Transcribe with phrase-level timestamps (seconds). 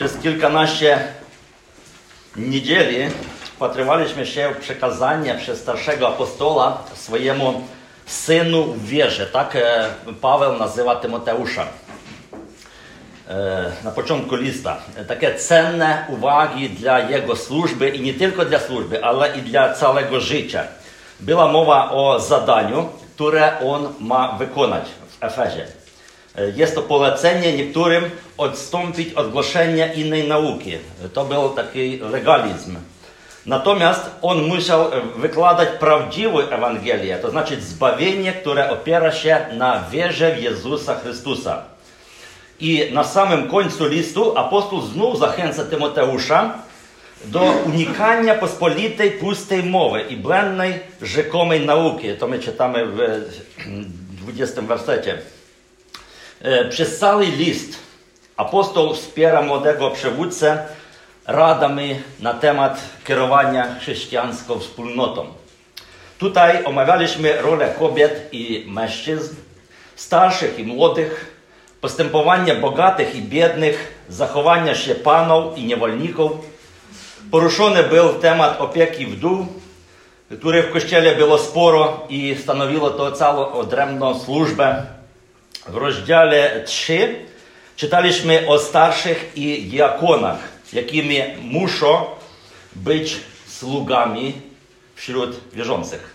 [0.00, 0.98] Przez kilkanaście
[2.36, 3.10] niedzieli
[3.42, 7.64] wpatrywaliśmy się w przekazanie przez starszego apostola swojemu
[8.06, 9.26] synu w wierze.
[9.26, 9.90] Tak e,
[10.20, 11.66] Paweł nazywa Tymoteusza
[13.28, 14.76] e, na początku lista.
[15.08, 20.20] Takie cenne uwagi dla jego służby i nie tylko dla służby, ale i dla całego
[20.20, 20.62] życia.
[21.20, 25.79] Była mowa o zadaniu, które on ma wykonać w Efezie.
[26.40, 30.72] E, Jest to polecenie niektórym odstąpić od głoszenia innej nauki.
[31.12, 32.76] To był taki legalizm.
[33.46, 40.34] Natomiast on musiał e, wykładać prawdziwą Ewangelię, to znaczy zbawienie, które opiera się na wierze
[40.34, 41.62] w Jezusa Chrystusa.
[42.60, 46.54] I na samym końcu listu apostoł znów zachęca Tymoteusza
[47.24, 52.08] do unikania pospolitej, pustej mowy i błędnej, rzekomej nauki.
[52.18, 52.98] To my czytamy w
[54.10, 55.18] 20 wersecie.
[56.42, 57.78] E, Przez cały list
[58.36, 60.66] apostoł wspiera młodego przywódcę
[61.26, 65.26] radami na temat kierowania chrześcijańską wspólnotą.
[66.18, 69.34] Tutaj omawialiśmy rolę kobiet i mężczyzn,
[69.96, 71.36] starszych i młodych,
[71.80, 76.32] postępowanie bogatych i biednych, zachowania się panów i niewolników.
[77.30, 79.46] Poruszony był temat opieki wdół,
[80.38, 84.99] który w kościele było sporo i stanowiło to całą odrębną służbę.
[85.66, 87.14] W rozdziale 3
[87.76, 90.38] czytaliśmy o starszych i diakonach,
[90.72, 92.04] jakimi muszą
[92.72, 93.16] być
[93.46, 94.32] sługami
[94.94, 96.14] wśród wierzących.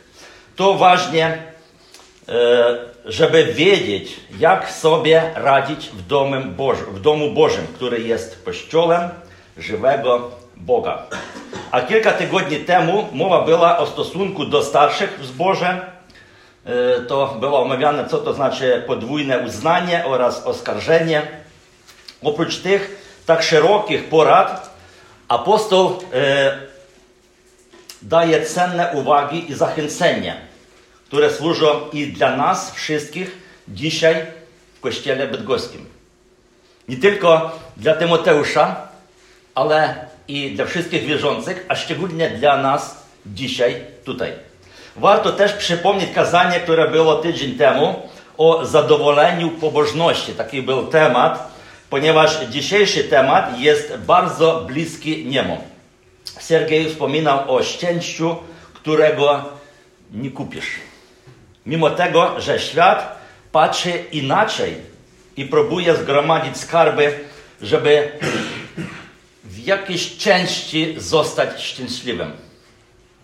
[0.55, 1.43] To ważne,
[3.05, 9.09] żeby wiedzieć, jak sobie radzić w domu, Bożym, w domu Bożym, który jest kościołem
[9.57, 11.03] żywego Boga.
[11.71, 15.94] A kilka tygodni temu mowa była o stosunku do starszych w zborze.
[17.07, 21.21] To było omawiane, co to znaczy podwójne uznanie oraz oskarżenie.
[22.23, 24.75] Oprócz tych tak szerokich porad,
[25.27, 26.59] apostoł e,
[28.01, 30.35] daje cenne uwagi i zachęcenie,
[31.05, 34.25] które służą i dla nas wszystkich dzisiaj
[34.77, 35.85] w Kościele Bydgoskim.
[36.87, 38.87] Nie tylko dla Tymoteusza,
[39.55, 44.33] ale i dla wszystkich wierzących, a szczególnie dla nas dzisiaj tutaj.
[44.95, 50.31] Warto też przypomnieć kazanie, które było tydzień temu o zadowoleniu pobożności.
[50.33, 51.51] Taki był temat,
[51.89, 55.57] ponieważ dzisiejszy temat jest bardzo bliski niemu.
[56.39, 58.35] Sergiej wspominał o szczęściu,
[58.73, 59.43] którego
[60.11, 60.67] nie kupisz.
[61.65, 63.19] Mimo tego, że świat
[63.51, 64.75] patrzy inaczej
[65.37, 67.19] i próbuje zgromadzić skarby,
[67.61, 68.11] żeby
[69.43, 72.31] w jakiejś części zostać szczęśliwym.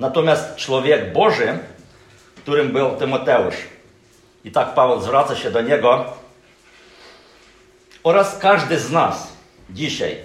[0.02, 1.60] Natomiast człowiek Boży,
[2.36, 3.56] którym był Tymoteusz,
[4.44, 6.06] i tak Paweł zwraca się do niego,
[8.04, 9.28] oraz każdy z nas
[9.70, 10.18] dzisiaj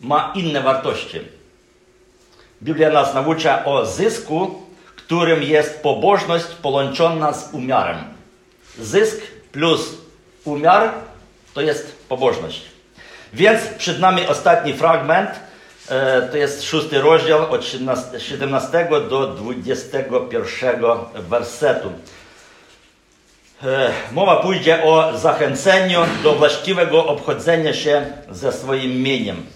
[0.00, 1.20] ma inne wartości.
[2.62, 4.62] Biblia nas naucza o zysku,
[4.96, 8.04] którym jest pobożność połączona z umiarem.
[8.78, 9.20] Zysk
[9.52, 9.94] plus
[10.44, 10.92] umiar
[11.54, 12.62] to jest pobożność.
[13.32, 15.30] Więc przed nami ostatni fragment,
[16.30, 17.64] to jest szósty rozdział od
[18.18, 21.92] 17 do 21 wersetu.
[24.12, 29.46] Mowa pójdzie o zachęceniu do właściwego obchodzenia się ze swoim mieniem.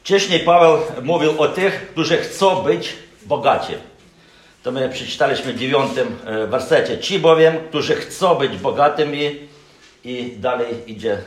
[0.00, 2.92] Wcześniej Paweł mówił o tych, którzy chcą być
[3.22, 3.72] bogaci.
[4.62, 6.16] To my przeczytaliśmy dziewiątym
[6.48, 6.98] wersecie.
[6.98, 9.51] Ci bowiem, którzy chcą być bogatymi
[10.04, 11.18] i dalej idzie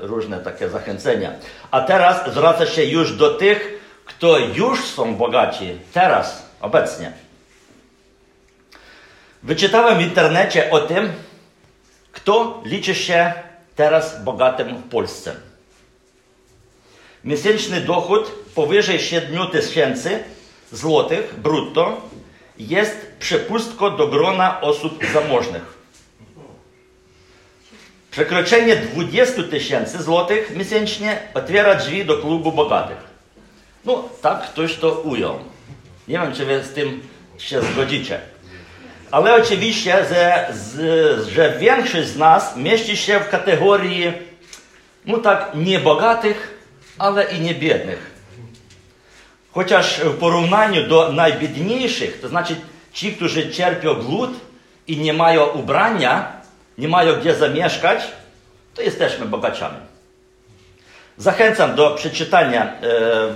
[0.00, 1.32] różne takie zachęcenia.
[1.70, 7.12] A teraz zwraca się już do tych, którzy już są bogaci, teraz, obecnie.
[9.42, 11.12] Wyczytałem w internecie o tym,
[12.12, 13.32] kto liczy się
[13.76, 15.34] teraz bogatym w Polsce.
[17.24, 20.24] Miesięczny dochód powyżej 7 tysięcy
[20.72, 22.02] złotych brutto
[22.58, 25.77] jest przepustką do grona osób zamożnych.
[28.18, 32.96] Przekroczenie 20 tysięcy złotych miesięcznie otwiera drzwi do klubu bogatych.
[33.84, 35.38] No, tak ktoś to ujął.
[36.08, 37.02] Nie wiem, czy wy z tym
[37.38, 38.20] się zgodzicie.
[39.10, 40.52] Ale oczywiście, że,
[41.32, 44.12] że większość z nas mieści się w kategorii,
[45.06, 45.80] no tak, nie
[46.98, 48.10] ale i nie biednych.
[49.52, 52.56] Chociaż w porównaniu do najbiedniejszych, to znaczy
[52.92, 54.30] ci, którzy cierpią głód
[54.86, 56.32] i nie mają ubrania,
[56.78, 58.17] nie mają gdzie zamieszkać,
[58.78, 59.76] to jesteśmy bogaciami.
[61.16, 62.72] Zachęcam do przeczytania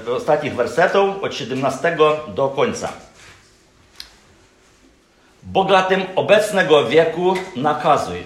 [0.09, 1.97] e, ostatnich wersetów od 17
[2.35, 2.93] do końca.
[5.43, 8.23] Bogatym obecnego wieku nakazuj,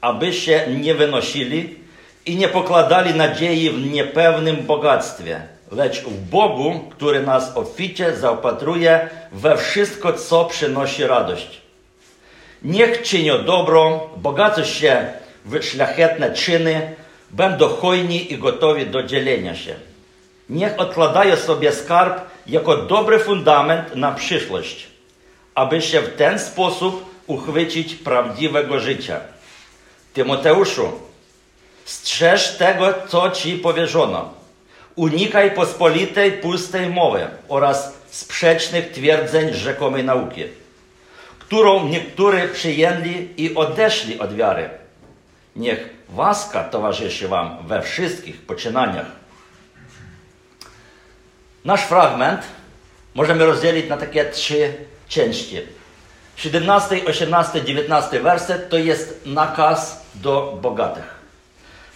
[0.00, 1.78] aby się nie wynosili
[2.26, 5.42] i nie pokładali nadziei w niepewnym bogactwie,
[5.72, 11.60] lecz w Bogu, który nas obficie zaopatruje we wszystko, co przynosi radość.
[12.62, 15.06] Niech czynią dobro, bogacą się
[15.60, 16.94] szlachetne czyny,
[17.30, 19.74] będą hojni i gotowi do dzielenia się.
[20.48, 24.86] Niech odkładają sobie skarb jako dobry fundament na przyszłość,
[25.54, 29.20] aby się w ten sposób uchwycić prawdziwego życia.
[30.14, 30.92] Tymoteuszu,
[31.84, 34.34] strzeż tego, co ci powierzono.
[34.96, 40.44] Unikaj pospolitej, pustej mowy oraz sprzecznych twierdzeń rzekomej nauki,
[41.38, 44.70] którą niektórzy przyjęli i odeszli od wiary.
[45.56, 49.06] Niech łaska towarzyszy wam we wszystkich poczynaniach.
[51.64, 52.40] Nasz fragment
[53.14, 54.74] możemy rozdzielić na takie trzy
[55.08, 55.60] części.
[56.36, 61.16] 17, 18, 19 werset to jest nakaz do bogatych.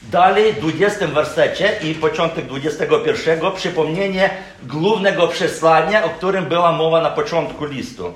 [0.02, 4.30] Dalej w 20 wersecie i początek 21 przypomnienie
[4.62, 8.12] głównego przesłania, o którym była mowa na początku listu.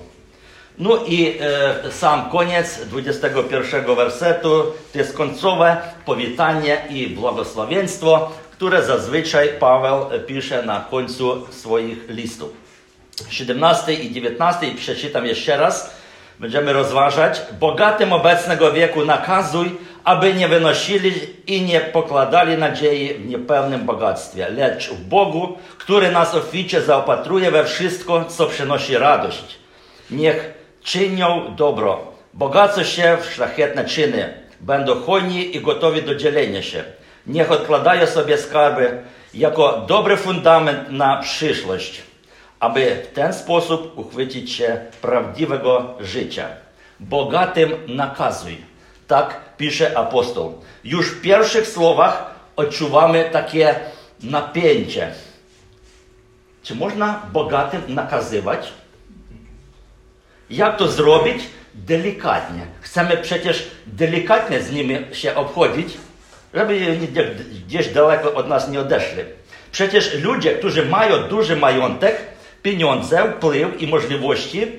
[0.78, 4.62] No i e, sam koniec 21 wersetu
[4.92, 12.50] to jest końcowe powitanie i błogosławieństwo, które zazwyczaj Paweł pisze na końcu swoich listów.
[13.28, 15.94] 17 i 19 przeczytam jeszcze raz.
[16.40, 17.42] Będziemy rozważać.
[17.60, 19.70] Bogatym obecnego wieku nakazuj,
[20.04, 21.12] aby nie wynosili
[21.46, 27.64] i nie pokładali nadziei w niepewnym bogactwie, lecz w Bogu, który nas oficie zaopatruje we
[27.64, 29.58] wszystko, co przynosi radość.
[30.10, 36.84] Niech czynią dobro, bogacą się w szlachetne czyny, będą hojni i gotowi do dzielenia się.
[37.26, 39.02] Niech odkładają sobie skarby
[39.34, 42.02] jako dobry fundament na przyszłość,
[42.60, 46.48] aby w ten sposób uchwycić się prawdziwego życia.
[47.00, 48.56] Bogatym nakazuj.
[49.06, 50.58] Tak pisze apostoł.
[50.84, 53.74] Już w pierwszych słowach odczuwamy takie
[54.22, 55.12] napięcie.
[56.62, 58.72] Czy można bogatym nakazywać?
[60.54, 61.42] Jak to zrobić?
[61.74, 62.66] Delikatnie.
[62.80, 65.88] Chcemy przecież delikatnie z nimi się obchodzić,
[66.54, 66.98] żeby
[67.66, 69.22] gdzieś daleko od nas nie odeszli.
[69.72, 72.16] Przecież ludzie, którzy mają duży majątek,
[72.62, 74.72] pieniądze, wpływ i możliwości,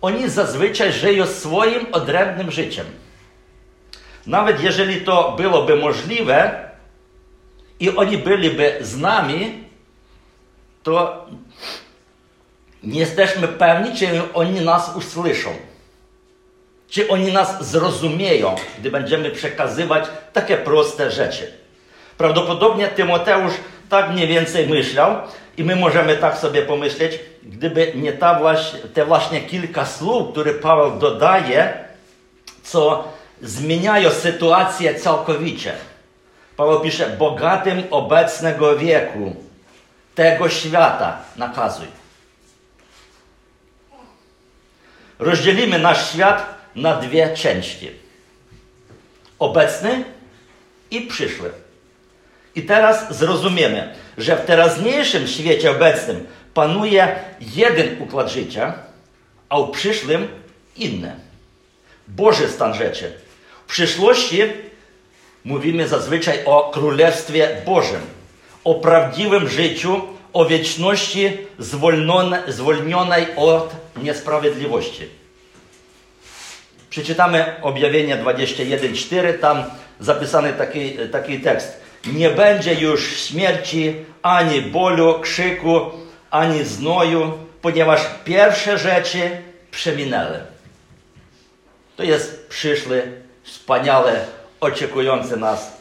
[0.00, 2.86] oni zazwyczaj żyją swoim odrębnym życiem.
[4.26, 6.68] Nawet jeżeli to byłoby możliwe
[7.80, 9.64] i oni byliby z nami,
[10.82, 11.26] to
[12.82, 15.50] nie jesteśmy pewni, czy oni nas usłyszą.
[16.88, 21.52] Czy oni nas zrozumieją, gdy będziemy przekazywać takie proste rzeczy.
[22.18, 23.52] Prawdopodobnie Tymoteusz
[23.88, 25.16] tak mniej więcej myślał
[25.56, 30.54] i my możemy tak sobie pomyśleć, gdyby nie ta właśnie, te właśnie kilka słów, które
[30.54, 31.84] Paweł dodaje,
[32.62, 33.08] co
[33.42, 35.72] zmieniają sytuację całkowicie.
[36.56, 39.36] Paweł pisze, bogatym obecnego wieku,
[40.14, 42.01] tego świata nakazuj.
[45.22, 47.90] Rozdzielimy nasz świat na dwie części.
[49.38, 50.04] Obecny
[50.90, 51.50] i przyszły.
[52.54, 58.74] I teraz zrozumiemy, że w teraźniejszym świecie obecnym panuje jeden układ życia,
[59.48, 60.28] a w przyszłym
[60.76, 61.16] inny.
[62.08, 63.12] Boży stan rzeczy.
[63.66, 64.42] W przyszłości
[65.44, 68.00] mówimy zazwyczaj o Królestwie Bożym,
[68.64, 71.38] o prawdziwym życiu, o wieczności
[72.48, 73.72] zwolnionej od
[74.02, 75.08] niesprawiedliwości.
[76.90, 79.64] Przeczytamy objawienie 21.4, tam
[80.00, 81.80] zapisany taki, taki tekst.
[82.06, 85.90] Nie będzie już śmierci, ani bólu, krzyku,
[86.30, 89.30] ani znoju, ponieważ pierwsze rzeczy
[89.70, 90.40] przeminęły.
[91.96, 93.12] To jest przyszły,
[93.42, 94.12] wspaniały,
[94.60, 95.72] oczekujący nas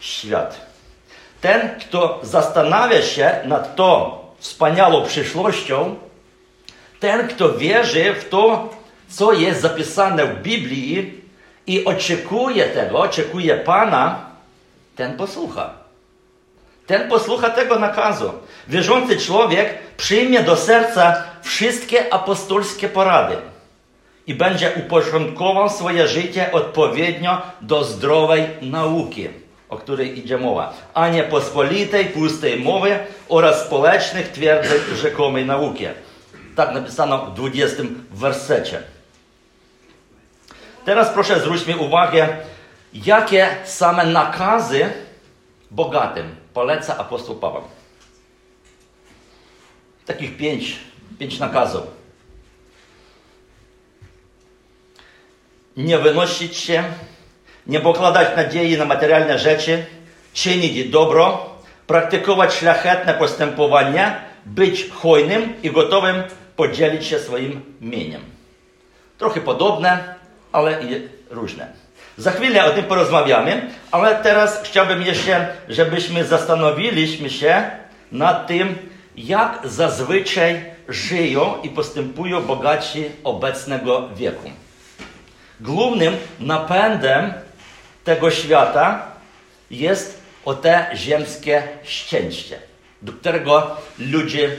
[0.00, 0.71] świat.
[1.42, 5.94] Ten, kto zastanawia się nad tą wspaniałą przyszłością,
[7.00, 8.68] ten, kto wierzy w to,
[9.08, 11.20] co jest zapisane w Biblii
[11.66, 14.26] i oczekuje tego, oczekuje Pana,
[14.96, 15.70] ten posłucha.
[16.86, 18.32] Ten posłucha tego nakazu.
[18.68, 23.36] Wierzący człowiek przyjmie do serca wszystkie apostolskie porady
[24.26, 29.28] i będzie uporządkował swoje życie odpowiednio do zdrowej nauki,
[29.72, 32.98] o której idzie mowa, a nie pospolitej, pustej mowy
[33.28, 35.86] oraz społecznych twierdzeń rzekomej nauki.
[36.56, 38.82] Tak napisano w 20 wersecie.
[40.84, 42.28] Teraz proszę zwróćmy uwagę,
[42.92, 44.90] jakie same nakazy
[45.70, 47.62] bogatym poleca apostoł Paweł.
[50.06, 50.78] Takich pięć,
[51.18, 51.82] pięć nakazów.
[55.76, 56.84] Nie wynosić się,
[57.66, 59.84] nie pokładać nadziei na materialne rzeczy,
[60.32, 61.50] czynić dobro,
[61.86, 64.16] praktykować szlachetne postępowanie,
[64.46, 66.22] być hojnym i gotowym
[66.56, 68.20] podzielić się swoim mieniem.
[69.18, 70.14] Trochę podobne,
[70.52, 71.66] ale i różne.
[72.16, 77.70] Za chwilę o tym porozmawiamy, ale teraz chciałbym jeszcze, żebyśmy zastanowiliśmy się
[78.12, 78.78] nad tym,
[79.16, 84.50] jak zazwyczaj żyją i postępują bogaci obecnego wieku.
[85.60, 87.32] Głównym napędem
[88.04, 89.12] tego świata
[89.70, 92.58] jest o te ziemskie szczęście,
[93.02, 94.56] do którego ludzie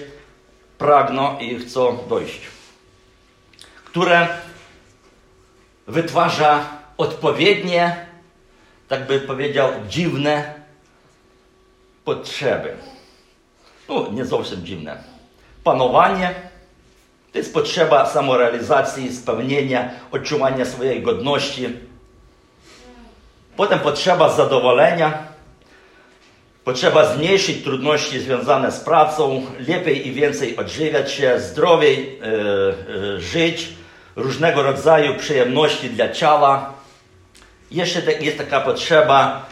[0.78, 2.42] pragną i chcą dojść,
[3.86, 4.28] które
[5.88, 8.06] wytwarza odpowiednie,
[8.88, 10.54] tak by powiedział, dziwne
[12.06, 12.78] potrzeby.
[13.90, 15.04] No, nie zawsze dziwne.
[15.64, 16.36] Panowanie
[17.32, 21.80] to jest potrzeba samorealizacji, spełnienia, odczuwania swojej godności.
[23.58, 25.28] Potem potrzeba zadowolenia,
[26.64, 32.26] potrzeba zmniejszyć trudności związane z pracą, lepiej i więcej odżywiać się, zdrowiej e,
[33.16, 33.70] e, żyć,
[34.16, 36.74] różnego rodzaju przyjemności dla ciała.
[37.72, 39.46] Jeszcze jest taka potrzeba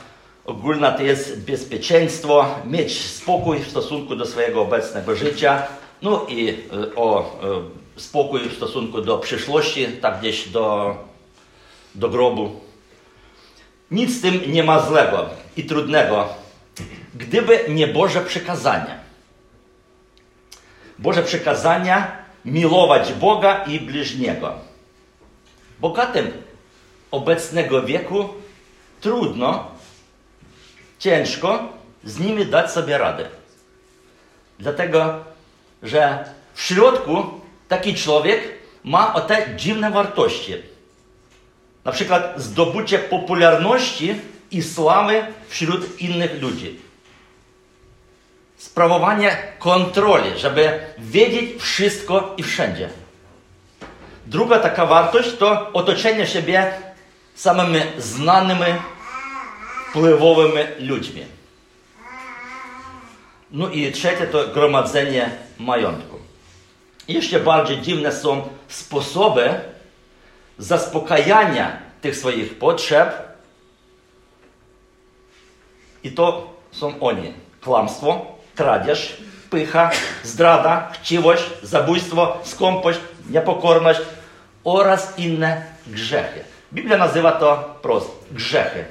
[0.46, 5.64] ogólna, to jest bezpieczeństwo, mieć spokój w stosunku do swojego obecnego życia,
[6.02, 6.56] no i e,
[6.96, 7.40] o
[7.96, 10.96] spokój w stosunku do przyszłości, tak gdzieś do,
[11.96, 12.71] do grobu.
[13.92, 16.30] Nic z tym nie ma złego i trudnego,
[17.16, 19.00] gdyby nie Boże przekazania.
[21.00, 24.54] Boże przekazania miłować Boga i bliźniego.
[25.80, 26.32] Bogatym
[27.12, 28.30] obecnego wieku
[29.02, 29.72] trudno,
[31.00, 31.70] ciężko
[32.04, 33.30] z nimi dać sobie radę.
[34.60, 35.24] Dlatego,
[35.84, 37.24] że w środku
[37.68, 38.42] taki człowiek
[38.84, 40.71] ma o te dziwne wartości.
[41.86, 44.16] Na przykład zdobycie popularności
[44.52, 46.80] i sławy wśród innych ludzi.
[48.58, 52.90] Sprawowanie kontroli, żeby wiedzieć wszystko i wszędzie.
[54.26, 56.74] Druga taka wartość to otoczenie siebie
[57.36, 58.74] samymi znanymi,
[59.90, 61.26] wpływowymi ludźmi.
[63.52, 66.18] No i trzecie to gromadzenie majątku.
[67.08, 69.60] Jeszcze bardziej dziwne są sposoby
[72.02, 73.14] tych swoich potrzeb.
[76.04, 77.34] I to są oni.
[77.64, 79.18] Kłamstwo, kradzież,
[79.50, 79.92] pycha,
[80.24, 83.00] zdrada, chciwość, zabójstwo, skąpość,
[83.30, 84.02] niepokorność
[84.64, 86.44] oraz inne grzechy.
[86.74, 88.86] Biblia nazywa to prosto grzechy.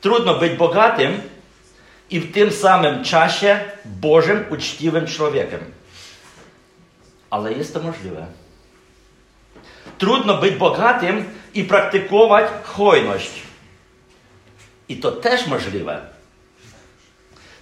[0.00, 1.20] Trudno być bogatym
[2.10, 5.60] i w tym samym czasie Bożym, uczciwym człowiekiem.
[7.30, 8.41] Ale jest to możliwe.
[10.02, 13.30] Trudno być bogatym i praktykować hojność.
[14.88, 16.00] I to też możliwe.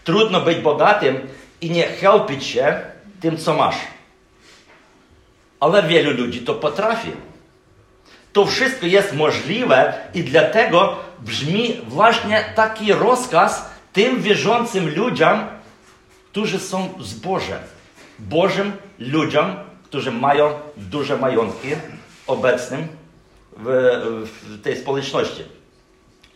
[0.05, 1.29] Trudno być bogatym
[1.61, 2.81] i nie helpić się
[3.21, 3.77] tym, co masz.
[5.61, 7.11] Ale wielu ludzi to potrafi.
[8.33, 15.47] To wszystko jest możliwe i dlatego brzmi właśnie taki rozkaz tym wierzącym ludziom,
[16.31, 17.61] którzy są z Bożem.
[18.19, 21.69] Bożym ludziom, którzy mają duże majątki
[22.31, 22.89] obecnym
[23.57, 23.67] w,
[24.35, 25.45] w tej społeczności.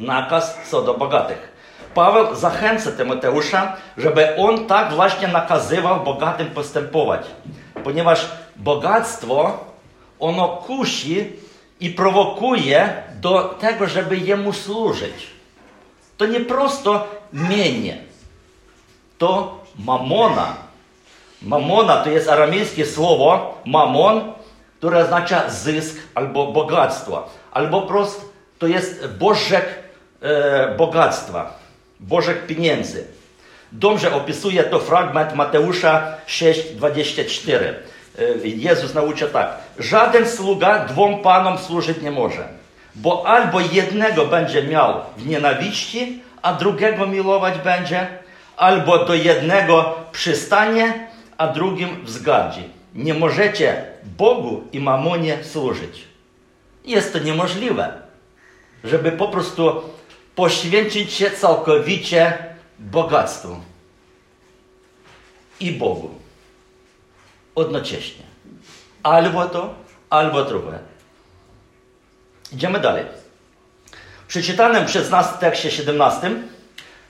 [0.01, 1.55] Nakaz co do bogatych.
[1.95, 7.27] Paweł zachęca Tymoteusza, żeby on tak właśnie nakazywał bogatym postępować.
[7.85, 9.65] Ponieważ bogactwo,
[10.21, 11.33] ono kusi
[11.81, 15.27] i prowokuje do tego, żeby jemu służyć.
[16.17, 17.99] To nie prosto mienie.
[19.19, 20.57] To mamona.
[21.43, 24.33] Mamona to jest aramejskie słowo mamon,
[24.85, 27.29] które oznacza zysk albo bogactwo.
[27.53, 28.23] Albo prosto
[28.59, 29.65] to jest bożek
[30.23, 31.59] e, bogactwa,
[32.01, 33.05] bożek pieniędzy.
[33.73, 37.75] Dobrze opisuje to fragment Mateusza 6:24.
[38.45, 39.49] Jezus naucza tak.
[39.79, 42.49] Żaden sługa dwom panom służyć nie może,
[42.95, 48.07] bo albo jednego będzie miał w nienawiści, a drugiego miłować będzie,
[48.57, 52.84] albo do jednego przystanie, a drugim wzgardzi.
[52.95, 53.87] Nie możecie
[54.19, 56.05] Bogu i mamonie służyć.
[56.85, 58.03] Jest to niemożliwe,
[58.85, 59.83] żeby po prostu
[60.35, 62.39] poświęcić się całkowicie
[62.79, 63.57] bogactwu
[65.61, 66.11] i Bogu
[67.57, 68.25] jednocześnie.
[69.03, 69.75] Albo to,
[70.11, 70.79] albo drugie.
[72.53, 73.05] Idziemy dalej.
[74.25, 76.31] W przeczytanym przez nas tekście 17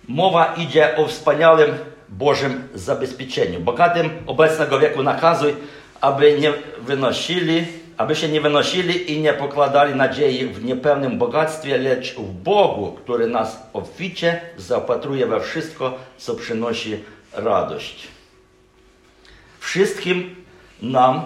[0.09, 1.79] mowa idzie o wspaniałym
[2.19, 3.61] Bożym zabezpieczeniu.
[3.61, 5.55] Bogatym obecnego wieku nakazuj,
[6.01, 7.67] aby nie wynosili
[7.97, 13.27] aby się nie wynosili i nie pokładali nadziei w niepewnym bogactwie, lecz w Bogu, który
[13.27, 18.09] nas obficie zaopatruje we wszystko, co przynosi radość.
[19.61, 20.45] Wszystkim
[20.83, 21.25] nam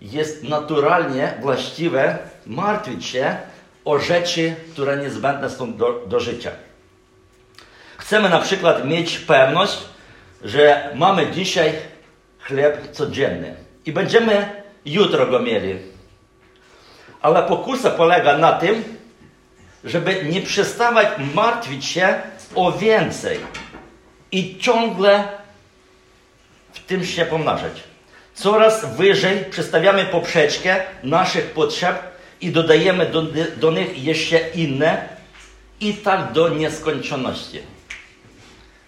[0.00, 3.36] jest naturalnie właściwe martwić się
[3.84, 6.50] o rzeczy, które niezbędne są do, życia.
[8.12, 9.78] Chcemy na przykład mieć pewność,
[10.44, 11.72] że mamy dzisiaj
[12.38, 13.54] chleb codzienny
[13.86, 15.78] i będziemy jutro go mieli.
[17.22, 18.84] Ale pokusa polega na tym,
[19.84, 22.14] żeby nie przestawać martwić się
[22.54, 23.40] o więcej
[24.32, 25.28] i ciągle
[26.72, 27.72] w tym się pomnażać.
[28.34, 31.96] Coraz wyżej przestawiamy poprzeczkę naszych potrzeb
[32.40, 33.22] i dodajemy do,
[33.56, 35.08] do nich jeszcze inne
[35.80, 37.72] i tak do nieskończoności.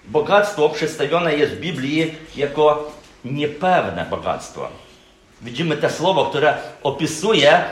[0.09, 2.93] Bogactwo przedstawione jest w Biblii jako
[3.25, 4.69] niepewne bogactwo.
[5.43, 7.65] Widzimy te słowo, które opisuje,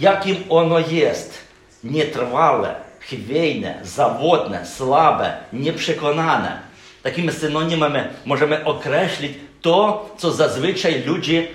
[0.00, 1.46] jakim ono jest.
[1.84, 6.60] Nietrwałe, chwiejne, zawodne, słabe, nieprzekonane.
[7.02, 9.32] Takimi synonimami możemy określić
[9.62, 11.46] to, co zazwyczaj ludzie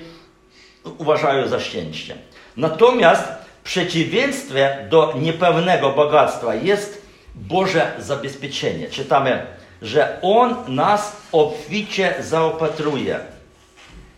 [0.97, 2.15] uważają za szczęście.
[2.57, 3.23] Natomiast
[3.61, 7.01] w przeciwieństwie do niepewnego bogactwa jest
[7.35, 8.89] Boże zabezpieczenie.
[8.89, 9.45] Czytamy,
[9.81, 13.19] że On nas obficie zaopatruje.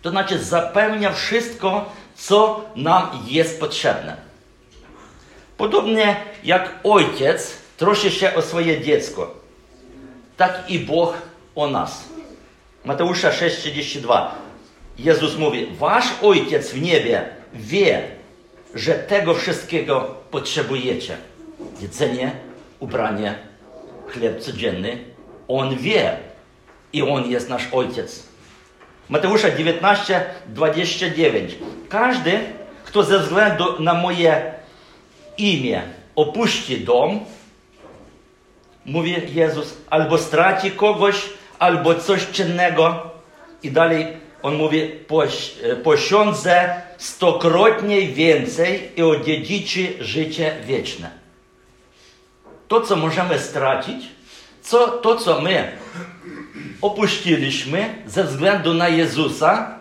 [0.02, 4.18] To znaczy zapewnia wszystko, co nam jest potrzebne.
[5.58, 9.34] Podobnie jak ojciec troszczy się o swoje dziecko,
[10.38, 11.14] tak i Bóg
[11.56, 12.04] o nas.
[12.86, 14.28] Mateusza 6,32.
[14.98, 18.04] Jezus mówi, wasz ojciec w niebie wie,
[18.76, 21.18] że tego wszystkiego potrzebujecie.
[21.82, 22.32] Jedzenie,
[22.80, 23.36] ubranie,
[24.08, 25.13] chleb codzienny.
[25.48, 26.18] On wie
[26.94, 28.24] i On jest nasz ojciec.
[29.10, 31.56] Mateusza 19, 29.
[31.90, 32.40] Każdy,
[32.86, 34.54] kto ze względu na moje
[35.38, 35.82] imię
[36.16, 37.20] opuści dom,
[38.86, 41.16] mówi Jezus, albo straci kogoś,
[41.60, 43.12] albo coś czynnego.
[43.64, 44.08] I dalej
[44.42, 44.92] on mówi,
[45.84, 51.12] posiądzę stokrotnie więcej i odziedziczy życie wieczne.
[52.68, 54.06] To, co możemy stracić,
[54.64, 55.72] co, to, co my
[56.82, 59.80] opuściliśmy ze względu na Jezusa,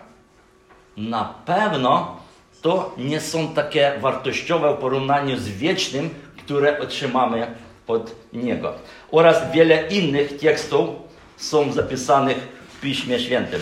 [0.97, 2.17] na pewno
[2.61, 7.55] to nie są takie wartościowe w porównaniu z wiecznym, które otrzymamy
[7.87, 8.73] od Niego.
[9.11, 10.89] Oraz wiele innych tekstów
[11.37, 12.37] są zapisanych
[12.77, 13.61] w Piśmie Świętym.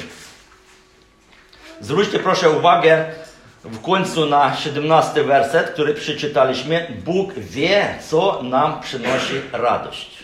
[1.80, 3.06] Zwróćcie proszę uwagę
[3.64, 6.88] w końcu na 17 werset, który przeczytaliśmy.
[7.06, 10.21] Bóg wie, co nam przynosi radość.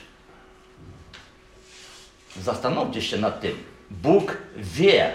[2.41, 3.63] Zastanówcie się nad tym.
[3.91, 5.11] Bóg wie,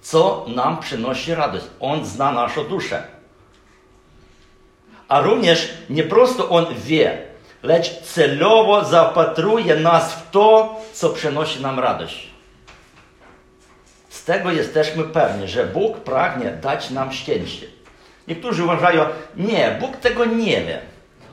[0.00, 1.64] co nam przynosi radość.
[1.80, 3.02] On zna naszą duszę.
[5.08, 7.22] A również nie prosto On wie,
[7.62, 12.30] lecz celowo zapatruje nas w to, co przynosi nam radość.
[14.08, 17.66] Z tego jesteśmy pewni, że Bóg pragnie dać nam szczęście.
[18.28, 19.06] Niektórzy uważają,
[19.36, 20.80] nie, Bóg tego nie wie.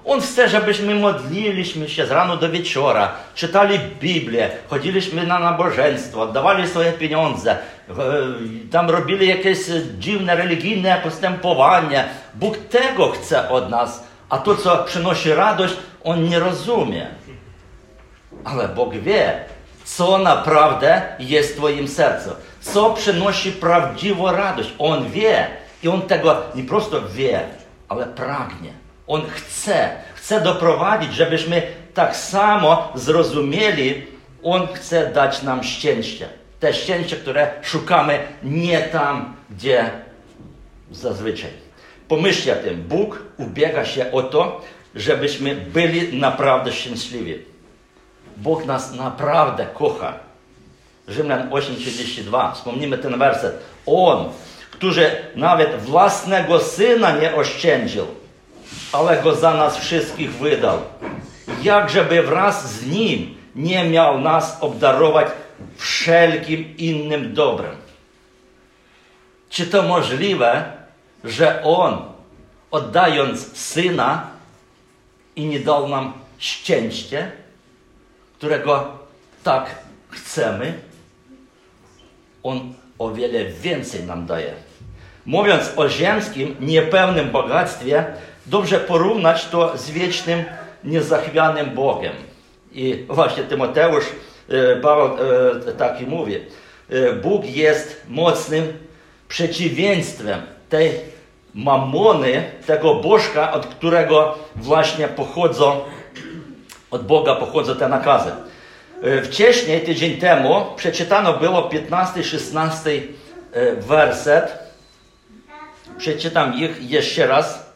[0.07, 6.67] On chce, żebyśmy modliliśmy się z rano do wieczora, czytali Biblię, chodziliśmy na nabożeństwo, oddawali
[6.67, 7.93] swoje pieniądze, e,
[8.71, 9.57] tam robili jakieś
[9.99, 12.05] dziwne religijne postępowanie.
[12.35, 17.07] Bóg tego chce od nas, a to, co przynosi radość, On nie rozumie.
[18.43, 19.45] Ale Bóg wie,
[19.83, 22.29] co naprawdę jest w Twoim sercu,
[22.61, 24.69] co przynosi prawdziwą radość.
[24.79, 25.47] On wie
[25.83, 27.41] i On tego nie prosto wie,
[27.89, 28.86] ale pragnie.
[29.07, 31.61] On chce, chce doprowadzić, żebyśmy
[31.93, 34.05] tak samo zrozumieli,
[34.43, 36.29] On chce dać nam szczęście.
[36.59, 39.89] Te szczęście, które szukamy nie tam, gdzie
[40.91, 41.49] zazwyczaj.
[42.07, 42.83] Pomyślcie o tym.
[42.83, 44.61] Bóg ubiega się o to,
[44.95, 47.35] żebyśmy byli naprawdę szczęśliwi.
[48.37, 50.13] Bóg nas naprawdę kocha.
[51.07, 52.53] Rzymian 8:32.
[52.53, 53.63] Wspomnimy ten werset.
[53.85, 54.29] On,
[54.71, 58.05] który nawet własnego syna nie oszczędził,
[58.91, 60.79] ale go za nas wszystkich wydał.
[61.63, 65.27] Jakżeby wraz z nim nie miał nas obdarować
[65.75, 67.75] wszelkim innym dobrem.
[69.49, 70.71] Czy to możliwe,
[71.23, 71.97] że On,
[72.71, 74.27] oddając Syna,
[75.35, 77.31] i nie dał nam szczęście,
[78.37, 78.97] którego
[79.43, 79.75] tak
[80.09, 80.79] chcemy?
[82.43, 84.53] On o wiele więcej nam daje.
[85.25, 88.05] Mówiąc o ziemskim, niepełnym bogactwie,
[88.47, 90.45] dobrze porównać to z wiecznym,
[90.83, 92.13] niezachwianym Bogiem.
[92.71, 94.05] I właśnie Tymoteusz,
[94.81, 95.17] Paweł
[95.67, 96.35] e, taki mówi.
[96.89, 98.73] E, Bóg jest mocnym,
[99.27, 100.91] przeciwieństwem tej
[101.53, 105.81] mamony, tego bożka, od którego właśnie pochodzą,
[106.91, 108.31] od Boga pochodzą te nakazy.
[109.03, 113.01] E, wcześniej, tydzień temu, przeczytano było 15-16
[113.51, 114.67] e, werset.
[115.97, 117.66] Przeczytam ich jeszcze raz.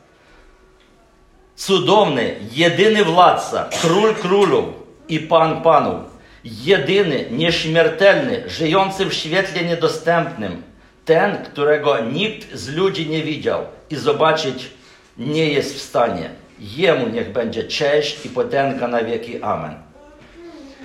[1.61, 4.65] Cudowny, jedyny władca, król królów
[5.09, 6.01] i pan panów,
[6.43, 10.63] jedyny, nieśmiertelny, żyjący w świetle niedostępnym,
[11.05, 14.71] ten, którego nikt z ludzi nie widział i zobaczyć
[15.17, 16.29] nie jest w stanie.
[16.59, 19.41] Jemu niech będzie cześć i potęga na wieki.
[19.41, 19.75] Amen.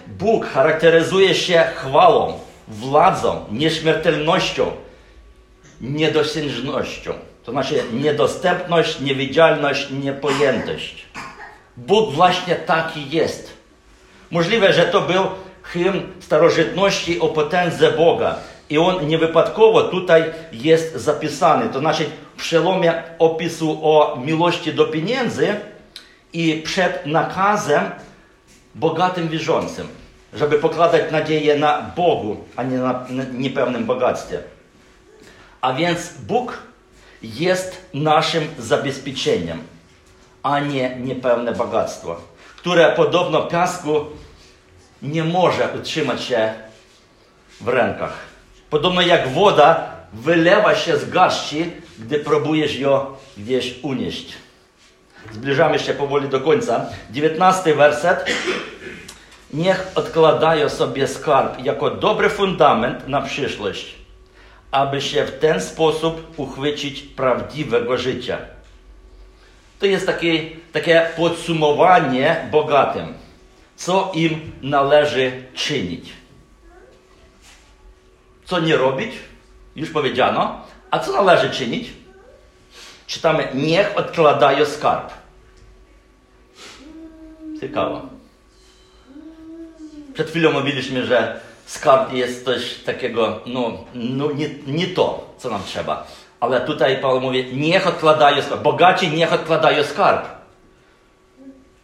[0.07, 4.71] Bóg charakteryzuje się chwałą, władzą, nieśmiertelnością,
[5.81, 7.13] niedosiężnością.
[7.47, 11.07] To znaczy niedostępność, niewidzialność, niepojętość.
[11.77, 13.53] Bóg właśnie taki jest.
[14.31, 15.23] Możliwe, że to był
[15.63, 18.35] hymn starożytności o potędze Boga.
[18.71, 21.69] I on niewypadkowo tutaj jest zapisany.
[21.69, 22.05] To znaczy
[22.37, 25.55] w przełomie opisu o miłości do pieniędzy
[26.33, 27.91] i przed nakazem
[28.75, 29.89] bogatym wierzącym,
[30.35, 34.41] żeby pokładać nadzieję na Bogu, a nie na niepewnym bogactwie.
[35.61, 36.67] A więc Bóg
[37.35, 39.63] jest naszym zabezpieczeniem,
[40.43, 42.17] a nie niepewne bogactwo,
[42.57, 44.05] które podobno piasku
[45.03, 46.55] nie może utrzymać się
[47.61, 48.19] w rękach.
[48.71, 54.33] Podobno jak woda wylewa się z garści, gdy próbujesz ją gdzieś unieść.
[55.33, 56.87] Zbliżamy się powoli do końca.
[57.11, 58.25] 19 werset.
[59.53, 63.95] Niech odkładają sobie skarb jako dobry fundament na przyszłość,
[64.71, 68.39] aby się w ten sposób uchwycić prawdziwego życia.
[69.79, 73.15] To jest takie, takie podsumowanie bogatym,
[73.77, 76.13] co im należy czynić.
[78.45, 79.13] Co nie robić?
[79.77, 80.61] Już powiedziano.
[80.91, 81.93] A co należy czynić?
[83.07, 85.13] Czytamy, niech odkładają skarb.
[87.61, 88.01] Ciekawe.
[90.15, 95.63] Przed chwilą mówiliśmy, że skarb jest coś takiego, no, no nie, nie to, co nam
[95.65, 96.07] trzeba.
[96.41, 98.63] Ale tutaj Paweł mówi, niech odkładają skarb.
[98.63, 100.27] Bogaci niech odkładają skarb.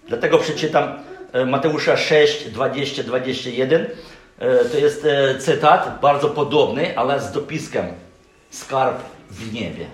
[0.08, 0.94] Dlatego przeczytam
[1.32, 3.86] e, Mateusza 6, 20, 21.
[4.72, 7.86] To jest e, cytat bardzo podobny, ale z dopiskiem.
[8.50, 8.98] Skarb
[9.30, 9.86] w niebie.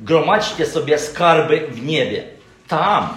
[0.00, 2.24] Gromadźcie sobie skarby w niebie.
[2.68, 3.08] Tam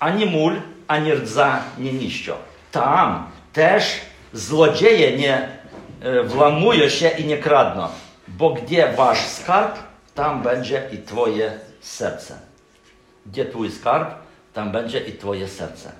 [0.00, 2.32] ani mól, ani rdza nie niszczą.
[2.72, 4.00] Tam też
[4.34, 5.48] złodzieje nie
[6.00, 7.88] e, włamują się i nie kradną.
[8.28, 9.78] Bo gdzie wasz skarb,
[10.14, 12.38] tam będzie i twoje serce.
[13.26, 14.08] Gdzie twój skarb,
[14.52, 15.92] tam będzie i twoje serce.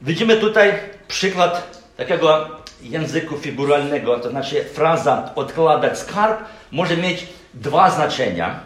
[0.00, 0.72] Widzimy tutaj
[1.08, 2.48] przykład takiego
[2.82, 6.40] języku figuralnego, to znaczy fraza odkładać skarb
[6.72, 8.60] może mieć dwa znaczenia.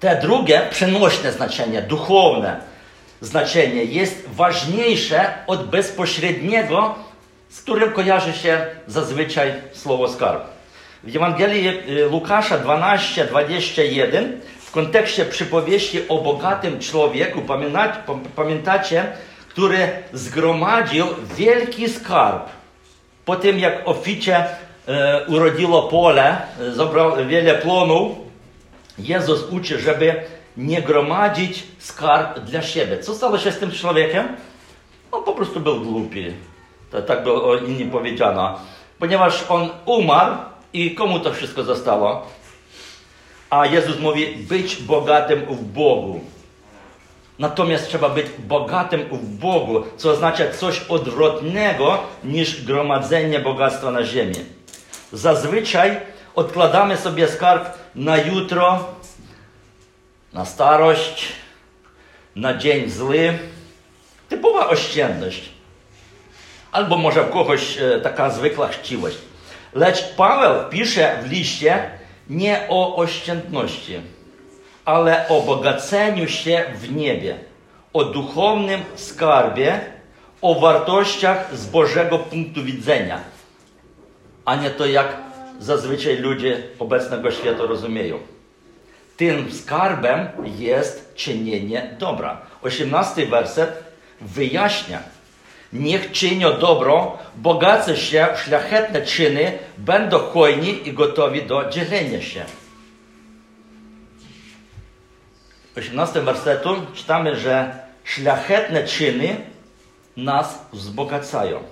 [0.00, 2.60] Te drugie, przenośne znaczenie, duchowne
[3.20, 6.94] znaczenie jest ważniejsze od bezpośredniego,
[7.48, 10.44] z którym kojarzy się zazwyczaj słowo skarb.
[11.04, 17.42] W Ewangelii y, Łukasza 12, 21 w kontekście przypowieści o bogatym człowieku,
[18.36, 19.04] pamiętacie,
[19.48, 22.48] który zgromadził wielki skarb.
[23.24, 24.44] Po tym, jak oficie
[24.88, 28.12] e, urodziło pole, e, zabrał wiele plonów,
[28.98, 30.14] Jezus uczy, żeby
[30.56, 32.98] nie gromadzić skarb dla siebie.
[32.98, 34.28] Co stało się z tym człowiekiem?
[35.12, 36.32] On po prostu był głupi.
[36.90, 38.58] To, tak było inni powiedziano.
[38.98, 40.34] Ponieważ on umarł
[40.72, 42.26] i komu to wszystko zostało?
[43.50, 46.20] A Jezus mówi, być bogatym w Bogu.
[47.38, 54.34] Natomiast trzeba być bogatym w Bogu, co oznacza coś odwrotnego niż gromadzenie bogactwa na ziemi.
[55.12, 55.96] Zazwyczaj
[56.34, 58.84] odkładamy sobie skarb na jutro,
[60.36, 61.32] na starość,
[62.36, 63.38] na dzień zły.
[64.28, 65.48] Typowa oszczędność.
[66.72, 69.16] Albo może w kogoś e, taka zwykła chciwość.
[69.74, 71.90] Lecz Paweł pisze w liście
[72.30, 74.00] nie o oszczędności
[74.86, 77.38] ale o bogaceniu się w niebie,
[77.92, 79.80] o duchownym skarbie,
[80.42, 83.20] o wartościach z Bożego punktu widzenia,
[84.44, 85.16] a nie to, jak
[85.58, 88.18] zazwyczaj ludzie obecnego świata rozumieją.
[89.16, 92.40] Tym skarbem jest czynienie dobra.
[92.62, 93.84] 18 werset
[94.20, 95.02] wyjaśnia.
[95.72, 102.44] Niech czynią dobro, bogacą się w szlachetne czyny, będą hojni i gotowi do dzielenia się.
[105.76, 109.36] 18 wersetu czytamy, że szlachetne czyny
[110.16, 111.62] nas wzbogacają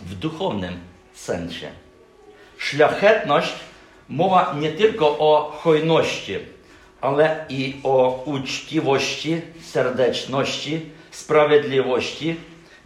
[0.00, 0.80] w duchownym
[1.14, 1.70] sensie.
[2.58, 3.54] Szlachetność
[4.08, 6.38] mowa nie tylko o hojności,
[7.00, 12.36] ale i o uczciwości, serdeczności, sprawiedliwości,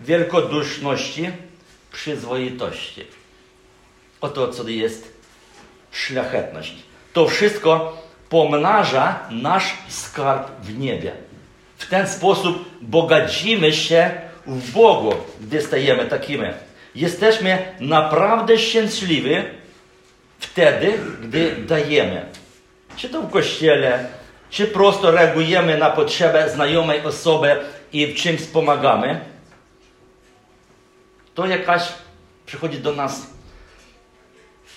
[0.00, 1.30] wielkoduszności,
[1.92, 3.04] przyzwoitości.
[4.20, 5.12] Oto co jest
[5.90, 6.74] szlachetność.
[7.12, 11.12] To wszystko pomnaża nasz skarb w niebie.
[11.78, 14.10] W ten sposób bogacimy się
[14.46, 16.46] w Bogu, gdy stajemy takimi.
[16.94, 19.34] Jesteśmy naprawdę szczęśliwi
[20.38, 22.26] wtedy, gdy dajemy.
[22.96, 24.08] Czy to w kościele,
[24.50, 27.60] czy prosto reagujemy na potrzebę znajomej osoby
[27.92, 29.20] i w czymś pomagamy.
[31.34, 31.82] To jakaś
[32.46, 33.26] przychodzi do nas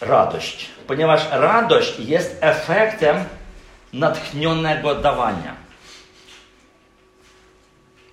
[0.01, 3.25] radość, ponieważ radość jest efektem
[3.93, 5.55] natchnionego dawania.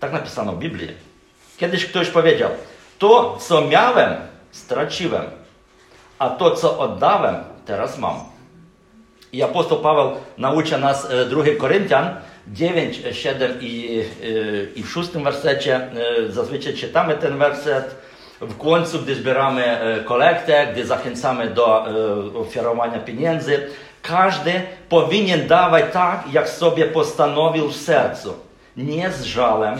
[0.01, 0.97] Tak napisano w Biblii.
[1.57, 2.51] Kiedyś ktoś powiedział:
[2.99, 4.17] To, co miałem,
[4.51, 5.25] straciłem,
[6.19, 8.17] a to, co oddałem, teraz mam.
[9.33, 14.03] I apostoł Paweł naucza nas 2 Koryntian 9, 7 i,
[14.77, 15.91] i w 6 wersecie.
[16.29, 17.97] Zazwyczaj czytamy ten werset
[18.41, 21.85] w końcu, gdy zbieramy kolektę, gdy zachęcamy do
[22.35, 23.67] ofiarowania pieniędzy.
[24.03, 24.53] Każdy
[24.89, 28.35] powinien dawać tak, jak sobie postanowił w sercu,
[28.77, 29.79] nie z żalem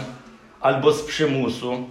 [0.61, 1.87] albo z przymusu,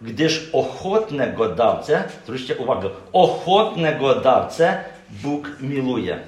[0.00, 6.18] gdyż ochotnego dawcę, zwróćcie uwagę, ochotnego dawcę Bóg miluje.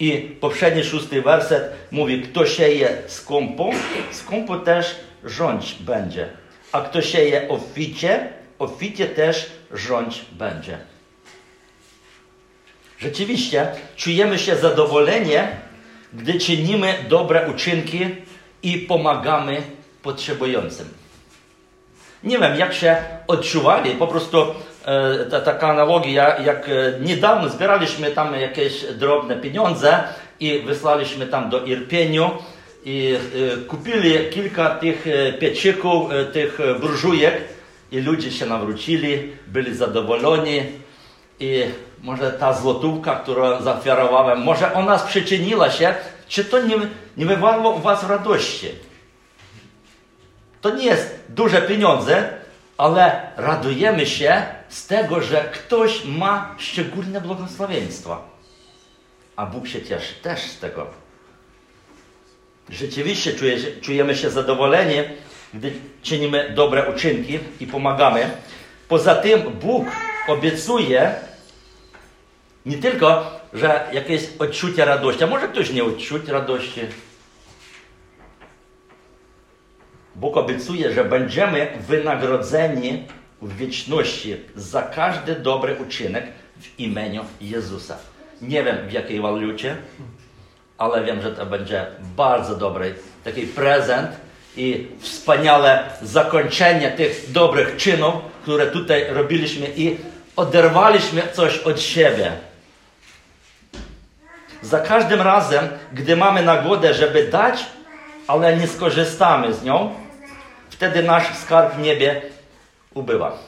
[0.00, 3.70] I poprzedni szósty werset mówi, kto sieje skąpo,
[4.10, 6.28] skąpo też rządź będzie.
[6.72, 10.78] A kto sieje oficie, oficie też rządź będzie.
[12.98, 15.48] Rzeczywiście czujemy się zadowolenie,
[16.12, 18.06] gdy czynimy dobre uczynki
[18.62, 19.62] i pomagamy
[20.02, 20.99] potrzebującym.
[22.24, 24.46] Nie wiem, jak się odczuwali, po prostu
[24.84, 29.98] e, ta, taka analogia, jak e, niedawno zbieraliśmy tam jakieś drobne pieniądze
[30.40, 32.30] i wysłaliśmy tam do Irpieniu
[32.84, 33.16] i
[33.54, 35.06] e, kupili kilka tych
[35.38, 37.34] pieczyków, tych burżujek
[37.92, 40.62] i ludzie się nawrócili, byli zadowoleni
[41.40, 41.64] i
[42.02, 45.94] może ta złotówka, którą zaofiarowałem, może ona przyczyniła się,
[46.28, 46.76] czy to nie,
[47.16, 48.68] nie wywarło u was radości?
[50.60, 52.28] To nie jest duże pieniądze,
[52.78, 58.28] ale radujemy się z tego, że ktoś ma szczególne błogosławieństwa.
[59.36, 60.86] A Bóg się cieszy też z tego.
[62.68, 63.32] Rzeczywiście
[63.80, 64.96] czujemy się zadowoleni,
[65.54, 68.30] gdy czynimy dobre uczynki i pomagamy.
[68.88, 69.86] Poza tym Bóg
[70.28, 71.14] obiecuje
[72.66, 76.80] nie tylko, że jakieś odczucie radości, a może ktoś nie odczuć radości,
[80.14, 83.06] Bóg obiecuje, że będziemy wynagrodzeni
[83.42, 86.24] w wieczności za każdy dobry uczynek
[86.60, 87.96] w imieniu Jezusa.
[88.42, 89.76] Nie wiem w jakiej walucie,
[90.78, 92.94] ale wiem, że to będzie bardzo dobry
[93.24, 94.10] taki prezent
[94.56, 99.96] i wspaniałe zakończenie tych dobrych czynów, które tutaj robiliśmy i
[100.36, 102.32] oderwaliśmy coś od siebie.
[104.62, 107.66] Za każdym razem, gdy mamy nagodę, żeby dać,
[108.30, 109.94] ale nie skorzystamy z nią,
[110.70, 112.22] wtedy nasz skarb w niebie
[112.94, 113.38] ubywa.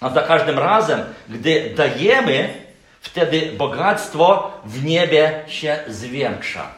[0.00, 2.54] A za każdym razem, gdy dajemy,
[3.00, 6.68] wtedy bogactwo w niebie się zwiększa.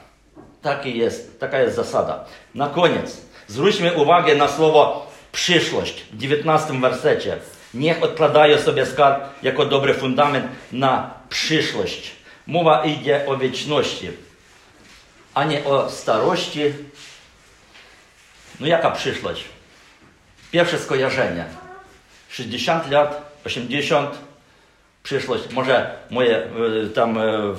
[0.63, 2.25] Taki jest, taka jest zasada.
[2.55, 7.37] Na koniec, zwróćmy uwagę na słowo przyszłość w 19 wersecie.
[7.75, 12.11] Niech odkładają sobie skarb jako dobry fundament na przyszłość.
[12.47, 14.11] Mowa idzie o wieczności,
[15.35, 16.73] a nie o starości.
[18.61, 19.45] No jaka przyszłość?
[20.51, 21.45] Pierwsze skojarzenie.
[22.29, 24.11] 60 lat, 80,
[25.03, 26.43] przyszłość, może moje
[26.85, 27.53] y, tam y,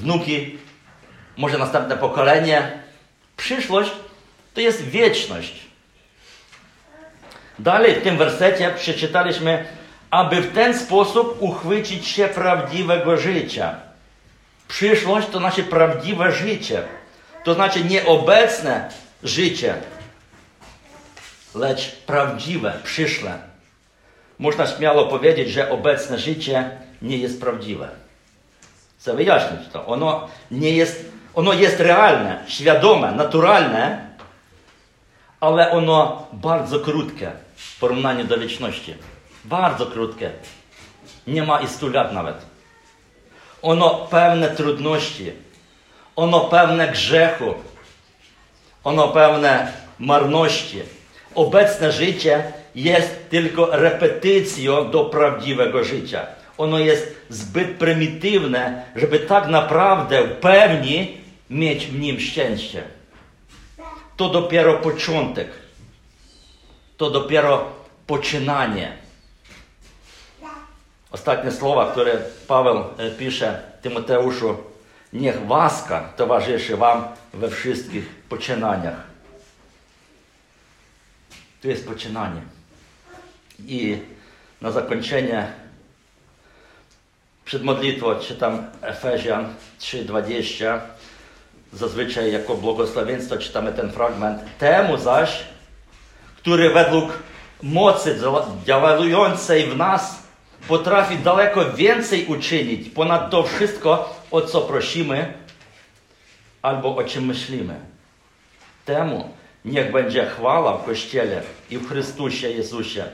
[0.00, 0.58] wnuki,
[1.36, 2.72] może następne pokolenie.
[3.36, 3.90] Przyszłość
[4.54, 5.52] to jest wieczność.
[7.58, 9.64] Dalej w tym wersecie przeczytaliśmy,
[10.10, 13.74] aby w ten sposób uchwycić się prawdziwego życia.
[14.68, 16.82] Przyszłość to nasze prawdziwe życie.
[17.44, 18.90] To znaczy nieobecne
[19.22, 19.74] życie,
[21.54, 23.38] lecz prawdziwe, przyszłe.
[24.38, 26.70] Można śmiało powiedzieć, że obecne życie
[27.02, 27.88] nie jest prawdziwe.
[28.98, 29.86] Chcę wyjaśnić to.
[29.86, 34.08] Ono nie jest, ono jest realne, świadome, naturalne,
[35.40, 38.94] ale ono bardzo krótkie w porównaniu do wieczności.
[39.44, 40.30] Bardzo krótkie.
[41.26, 42.36] Nie ma i 100 lat nawet.
[43.62, 45.32] Ono pełne trudności.
[46.16, 47.54] Ono pełne grzechu.
[48.84, 50.82] Ono pełne marności
[51.38, 56.26] obecne życie jest tylko repetycją do prawdziwego życia.
[56.58, 60.40] ono jest zbyt prymitywne, żeby tak naprawdę w
[61.50, 62.82] mieć w nim szczęście.
[64.16, 65.48] To dopiero początek.
[66.96, 67.64] To dopiero
[68.06, 68.92] poczynanie.
[71.10, 72.12] Ostatnie słowa, które
[72.48, 74.56] Paweł e, pisze Tymoteuszu.
[75.12, 79.07] Niech łaska towarzyszy wam we wszystkich poczynaniach.
[81.62, 82.40] To jest poczynanie.
[83.66, 83.98] I
[84.60, 85.52] na zakończenie
[87.44, 90.80] przed modlitwą czytam Efezjan 3:20.
[91.72, 94.42] Zazwyczaj jako błogosławieństwo czytamy ten fragment.
[94.58, 95.44] Temu zaś,
[96.36, 97.12] który według
[97.62, 98.20] mocy
[98.64, 100.22] działającej w nas
[100.68, 105.32] potrafi daleko więcej uczynić ponad to wszystko, o co prosimy
[106.62, 107.80] albo o czym myślimy.
[108.84, 113.04] Temu niech będzie chwała w Kościele i w Chrystusie Jezusie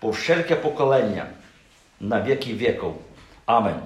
[0.00, 1.26] po wszelkie pokolenia,
[2.00, 2.94] na wieki wieków.
[3.46, 3.80] Amen.